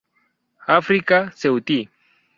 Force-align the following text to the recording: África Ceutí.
África 0.77 1.17
Ceutí. 1.39 1.79